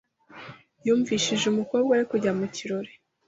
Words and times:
Yumvishije 0.85 1.45
umukobwa 1.49 1.91
we 1.99 2.05
kujya 2.11 2.31
mu 2.39 2.45
kirori. 2.55 2.91